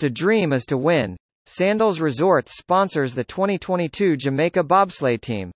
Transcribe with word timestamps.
To 0.00 0.10
dream 0.10 0.52
is 0.52 0.66
to 0.66 0.76
win. 0.76 1.16
Sandals 1.46 2.00
Resorts 2.00 2.58
sponsors 2.58 3.14
the 3.14 3.24
2022 3.24 4.18
Jamaica 4.18 4.62
bobsleigh 4.62 5.18
team. 5.18 5.50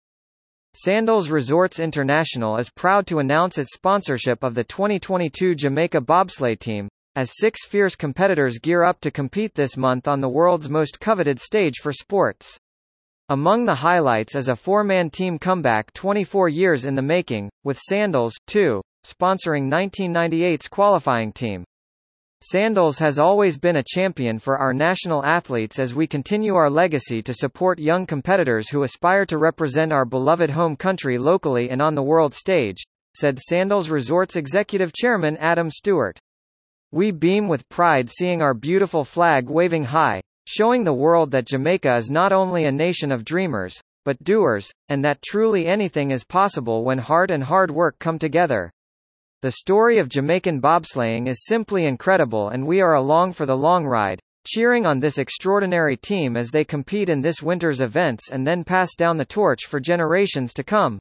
Sandals 0.72 1.28
Resorts 1.28 1.78
International 1.78 2.56
is 2.56 2.70
proud 2.70 3.06
to 3.08 3.18
announce 3.18 3.58
its 3.58 3.74
sponsorship 3.74 4.42
of 4.42 4.54
the 4.54 4.64
2022 4.64 5.54
Jamaica 5.54 6.00
bobsleigh 6.00 6.58
team, 6.58 6.88
as 7.16 7.36
six 7.36 7.66
fierce 7.66 7.94
competitors 7.94 8.58
gear 8.58 8.82
up 8.82 8.98
to 9.00 9.10
compete 9.10 9.54
this 9.54 9.76
month 9.76 10.08
on 10.08 10.22
the 10.22 10.28
world's 10.28 10.70
most 10.70 11.00
coveted 11.00 11.38
stage 11.38 11.76
for 11.82 11.92
sports. 11.92 12.56
Among 13.28 13.66
the 13.66 13.74
highlights 13.74 14.34
is 14.34 14.48
a 14.48 14.56
four-man 14.56 15.10
team 15.10 15.38
comeback 15.38 15.92
24 15.92 16.48
years 16.48 16.86
in 16.86 16.94
the 16.94 17.02
making, 17.02 17.50
with 17.62 17.78
Sandals, 17.78 18.32
too, 18.46 18.80
sponsoring 19.04 19.68
1998's 19.68 20.68
qualifying 20.68 21.30
team. 21.30 21.62
Sandals 22.42 22.98
has 23.00 23.18
always 23.18 23.58
been 23.58 23.76
a 23.76 23.84
champion 23.86 24.38
for 24.38 24.56
our 24.56 24.72
national 24.72 25.22
athletes 25.26 25.78
as 25.78 25.94
we 25.94 26.06
continue 26.06 26.54
our 26.54 26.70
legacy 26.70 27.22
to 27.22 27.34
support 27.34 27.78
young 27.78 28.06
competitors 28.06 28.70
who 28.70 28.82
aspire 28.82 29.26
to 29.26 29.36
represent 29.36 29.92
our 29.92 30.06
beloved 30.06 30.48
home 30.48 30.74
country 30.74 31.18
locally 31.18 31.68
and 31.68 31.82
on 31.82 31.94
the 31.94 32.02
world 32.02 32.32
stage, 32.32 32.78
said 33.14 33.38
Sandals 33.38 33.90
Resorts 33.90 34.36
Executive 34.36 34.94
Chairman 34.94 35.36
Adam 35.36 35.70
Stewart. 35.70 36.18
We 36.90 37.10
beam 37.10 37.46
with 37.46 37.68
pride 37.68 38.08
seeing 38.08 38.40
our 38.40 38.54
beautiful 38.54 39.04
flag 39.04 39.50
waving 39.50 39.84
high, 39.84 40.22
showing 40.46 40.84
the 40.84 40.94
world 40.94 41.32
that 41.32 41.46
Jamaica 41.46 41.94
is 41.96 42.08
not 42.08 42.32
only 42.32 42.64
a 42.64 42.72
nation 42.72 43.12
of 43.12 43.26
dreamers, 43.26 43.78
but 44.06 44.24
doers, 44.24 44.72
and 44.88 45.04
that 45.04 45.20
truly 45.20 45.66
anything 45.66 46.10
is 46.10 46.24
possible 46.24 46.84
when 46.84 46.96
heart 46.96 47.30
and 47.30 47.44
hard 47.44 47.70
work 47.70 47.98
come 47.98 48.18
together. 48.18 48.70
The 49.42 49.52
story 49.52 49.96
of 49.96 50.10
Jamaican 50.10 50.60
bobsleighing 50.60 51.26
is 51.26 51.46
simply 51.46 51.86
incredible 51.86 52.50
and 52.50 52.66
we 52.66 52.82
are 52.82 52.92
along 52.92 53.32
for 53.32 53.46
the 53.46 53.56
long 53.56 53.86
ride, 53.86 54.20
cheering 54.46 54.84
on 54.84 55.00
this 55.00 55.16
extraordinary 55.16 55.96
team 55.96 56.36
as 56.36 56.50
they 56.50 56.62
compete 56.62 57.08
in 57.08 57.22
this 57.22 57.42
winter's 57.42 57.80
events 57.80 58.30
and 58.30 58.46
then 58.46 58.64
pass 58.64 58.94
down 58.94 59.16
the 59.16 59.24
torch 59.24 59.64
for 59.64 59.80
generations 59.80 60.52
to 60.52 60.62
come. 60.62 60.98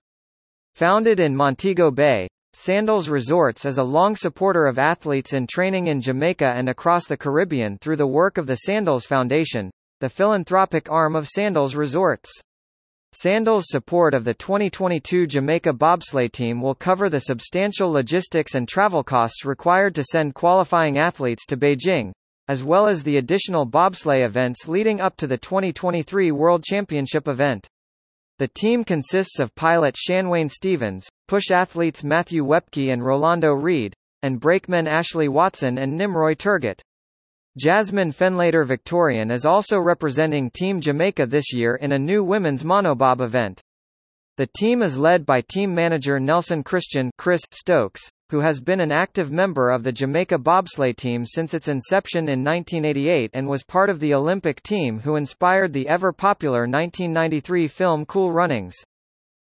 Founded 0.76 1.20
in 1.20 1.36
Montego 1.36 1.92
Bay, 1.92 2.30
Sandals 2.54 3.10
Resorts 3.10 3.66
is 3.66 3.78
a 3.78 3.84
long 3.84 4.16
supporter 4.16 4.67
of 4.67 4.80
athletes 4.80 5.34
in 5.34 5.45
training 5.45 5.88
in 5.88 6.00
Jamaica 6.00 6.54
and 6.56 6.70
across 6.70 7.08
the 7.08 7.17
Caribbean 7.17 7.78
through 7.80 7.98
the 7.98 8.08
work 8.08 8.38
of 8.38 8.48
the 8.48 8.56
Sandals 8.56 9.06
Foundation, 9.06 9.70
the 10.00 10.10
philanthropic 10.10 10.90
arm 10.90 11.14
of 11.14 11.28
Sandals 11.28 11.76
Resorts. 11.76 12.32
Sandals' 13.12 13.70
support 13.70 14.14
of 14.14 14.24
the 14.24 14.36
2022 14.36 15.26
Jamaica 15.26 15.74
bobsleigh 15.74 16.32
team 16.32 16.62
will 16.62 16.76
cover 16.76 17.10
the 17.10 17.22
substantial 17.22 17.92
logistics 17.92 18.54
and 18.54 18.68
travel 18.68 19.04
costs 19.04 19.46
required 19.46 19.96
to 19.96 20.04
send 20.04 20.36
qualifying 20.36 21.00
athletes 21.00 21.48
to 21.48 21.58
Beijing, 21.58 22.12
as 22.48 22.64
well 22.64 22.86
as 22.86 23.02
the 23.02 23.18
additional 23.18 23.66
bobsleigh 23.66 24.24
events 24.24 24.68
leading 24.68 25.02
up 25.02 25.18
to 25.18 25.26
the 25.26 25.40
2023 25.40 26.32
World 26.32 26.64
Championship 26.64 27.28
event. 27.28 27.68
The 28.38 28.48
team 28.48 28.84
consists 28.84 29.40
of 29.40 29.56
pilot 29.56 29.96
Shanwayne 29.96 30.52
Stephens, 30.52 31.10
push 31.28 31.50
athletes 31.50 32.04
Matthew 32.04 32.46
Wekpe 32.46 32.94
and 32.94 33.04
Rolando 33.04 33.54
Reid, 33.54 33.96
and 34.22 34.40
brakemen 34.40 34.88
Ashley 34.88 35.28
Watson 35.28 35.80
and 35.80 36.00
Nimroy 36.00 36.36
Turgott. 36.36 36.82
Jazmine 37.60 38.16
Fenlator 38.16 38.66
Victorian 38.66 39.30
is 39.30 39.44
also 39.44 39.82
representing 39.82 40.50
Team 40.50 40.80
Jamaica 40.80 41.26
this 41.26 41.52
year 41.52 41.76
in 41.76 41.92
a 41.92 42.00
new 42.00 42.24
women's 42.24 42.64
monobob 42.64 43.20
event. 43.20 43.60
The 44.38 44.48
team 44.48 44.82
is 44.82 44.98
led 44.98 45.26
by 45.26 45.42
team 45.42 45.76
manager 45.76 46.22
Nelson 46.22 46.64
Christian 46.64 47.12
Chris 47.18 47.42
Stokes, 47.52 48.00
who 48.30 48.40
has 48.40 48.62
been 48.62 48.80
an 48.80 48.94
active 48.94 49.30
member 49.30 49.72
of 49.72 49.84
the 49.84 49.92
Jamaica 49.92 50.40
bobsleigh 50.40 50.96
team 50.96 51.26
since 51.26 51.54
its 51.54 51.68
inception 51.68 52.30
in 52.30 52.46
1988 52.46 53.32
and 53.34 53.50
was 53.50 53.66
part 53.66 53.90
of 53.90 54.00
the 54.00 54.14
Olympic 54.14 54.64
team 54.64 55.00
who 55.00 55.18
inspired 55.18 55.73
the 55.73 55.90
ever-popular 55.90 56.62
1993 56.62 57.68
film 57.68 58.06
Cool 58.06 58.32
Runnings. 58.32 58.76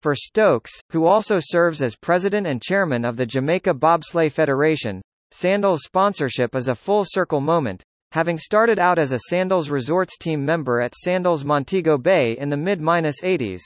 For 0.03 0.15
Stokes, 0.15 0.81
who 0.93 1.07
also 1.07 1.41
serves 1.41 1.83
as 1.83 1.97
president 1.97 2.47
and 2.47 2.63
chairman 2.63 3.05
of 3.05 3.17
the 3.17 3.27
Jamaica 3.27 3.75
Bobsleigh 3.75 4.31
Federation, 4.31 5.03
Sandals 5.33 5.81
sponsorship 5.85 6.55
is 6.55 6.69
a 6.69 6.77
full 6.77 7.05
circle 7.05 7.41
moment, 7.41 7.83
having 8.13 8.39
started 8.39 8.79
out 8.79 8.99
as 8.99 9.13
a 9.13 9.21
Sandals 9.29 9.71
Resorts 9.71 10.17
team 10.19 10.45
member 10.45 10.81
at 10.81 10.95
Sandals 10.95 11.45
Montego 11.45 11.99
Bay 11.99 12.37
in 12.39 12.49
the 12.49 12.57
mid-80s. 12.57 13.61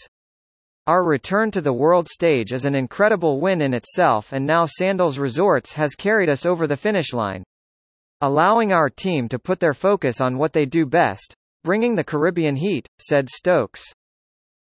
Our 0.86 1.04
return 1.04 1.50
to 1.52 1.60
the 1.60 1.72
world 1.72 2.08
stage 2.08 2.52
is 2.52 2.64
an 2.64 2.74
incredible 2.74 3.40
win 3.40 3.60
in 3.60 3.74
itself 3.74 4.32
and 4.32 4.46
now 4.46 4.66
Sandals 4.66 5.18
Resorts 5.18 5.74
has 5.74 5.94
carried 5.94 6.28
us 6.28 6.44
over 6.44 6.66
the 6.66 6.76
finish 6.76 7.12
line. 7.12 7.44
Allowing 8.20 8.72
our 8.72 8.90
team 8.90 9.28
to 9.28 9.38
put 9.38 9.60
their 9.60 9.74
focus 9.74 10.20
on 10.20 10.36
what 10.36 10.52
they 10.52 10.66
do 10.66 10.86
best, 10.86 11.34
bringing 11.62 11.94
the 11.94 12.04
Caribbean 12.04 12.56
heat, 12.56 12.86
said 12.98 13.28
Stokes. 13.28 13.84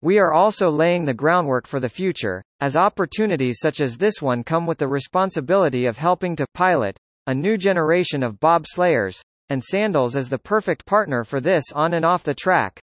We 0.02 0.20
are 0.20 0.34
also 0.34 0.70
laying 0.70 1.06
the 1.06 1.14
groundwork 1.14 1.66
for 1.66 1.80
the 1.80 1.90
future, 1.90 2.44
as 2.60 2.76
opportunities 2.76 3.58
such 3.60 3.80
as 3.80 3.98
this 3.98 4.22
one 4.22 4.44
come 4.44 4.68
with 4.68 4.78
the 4.78 4.88
responsibility 4.88 5.86
of 5.86 5.98
helping 5.98 6.36
to 6.36 6.46
pilot 6.54 6.98
a 7.28 7.34
new 7.34 7.58
generation 7.58 8.24
of 8.24 8.40
bobsleighers, 8.40 9.20
and 9.50 9.64
Sandals 9.64 10.16
is 10.16 10.30
the 10.30 10.38
perfect 10.38 10.86
partner 10.86 11.24
for 11.24 11.40
this 11.40 11.66
on 11.74 11.94
and 11.94 12.06
off 12.06 12.24
the 12.24 12.34
track. 12.34 12.80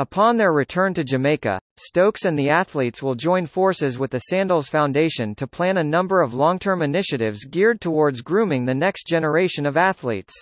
Upon 0.00 0.36
their 0.36 0.52
return 0.52 0.94
to 0.94 1.02
Jamaica, 1.02 1.58
Stokes 1.76 2.24
and 2.24 2.38
the 2.38 2.50
athletes 2.50 3.02
will 3.02 3.16
join 3.16 3.46
forces 3.46 3.98
with 3.98 4.12
the 4.12 4.20
Sandals 4.20 4.68
Foundation 4.68 5.34
to 5.34 5.48
plan 5.48 5.76
a 5.78 5.82
number 5.82 6.20
of 6.20 6.34
long-term 6.34 6.82
initiatives 6.82 7.44
geared 7.44 7.80
towards 7.80 8.20
grooming 8.20 8.64
the 8.64 8.74
next 8.74 9.08
generation 9.08 9.66
of 9.66 9.76
athletes. 9.76 10.34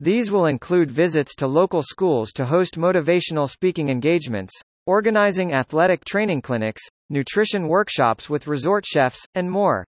These 0.00 0.32
will 0.32 0.46
include 0.46 0.90
visits 0.90 1.36
to 1.36 1.46
local 1.46 1.84
schools 1.84 2.32
to 2.32 2.46
host 2.46 2.76
motivational 2.76 3.48
speaking 3.48 3.88
engagements, 3.88 4.52
organizing 4.86 5.52
athletic 5.52 6.04
training 6.04 6.42
clinics, 6.42 6.82
nutrition 7.08 7.68
workshops 7.68 8.28
with 8.28 8.48
resort 8.48 8.84
chefs, 8.84 9.24
and 9.36 9.48
more. 9.48 9.84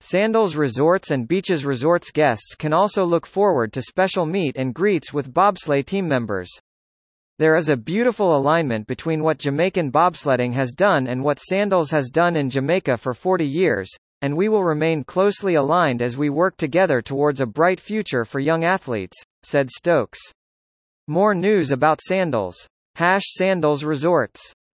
Sandals 0.00 0.54
Resorts 0.54 1.10
and 1.10 1.26
Beaches 1.26 1.64
Resorts 1.64 2.12
guests 2.12 2.54
can 2.54 2.72
also 2.72 3.04
look 3.04 3.26
forward 3.26 3.72
to 3.72 3.82
special 3.82 4.26
meet 4.26 4.56
and 4.56 4.72
greets 4.72 5.12
with 5.12 5.34
bobsleigh 5.34 5.84
team 5.84 6.06
members. 6.06 6.48
There 7.40 7.56
is 7.56 7.68
a 7.68 7.76
beautiful 7.76 8.36
alignment 8.36 8.86
between 8.86 9.24
what 9.24 9.38
Jamaican 9.38 9.90
bobsledding 9.90 10.52
has 10.52 10.70
done 10.72 11.08
and 11.08 11.24
what 11.24 11.40
Sandals 11.40 11.90
has 11.90 12.10
done 12.10 12.36
in 12.36 12.48
Jamaica 12.48 12.96
for 12.98 13.12
40 13.12 13.44
years, 13.44 13.90
and 14.22 14.36
we 14.36 14.48
will 14.48 14.62
remain 14.62 15.02
closely 15.02 15.56
aligned 15.56 16.00
as 16.00 16.16
we 16.16 16.30
work 16.30 16.56
together 16.56 17.02
towards 17.02 17.40
a 17.40 17.46
bright 17.46 17.80
future 17.80 18.24
for 18.24 18.38
young 18.38 18.62
athletes, 18.62 19.16
said 19.42 19.68
Stokes. 19.68 20.20
More 21.08 21.34
news 21.34 21.72
about 21.72 22.00
Sandals. 22.02 22.54
Hash 22.94 23.24
Sandals 23.36 23.82
Resorts 23.82 24.54